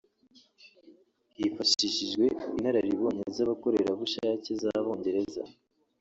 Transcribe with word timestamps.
hifashishijwe 1.35 2.25
inararibonye 2.57 3.23
z’abakorerabushake 3.35 4.51
z’Abongereza 4.61 5.41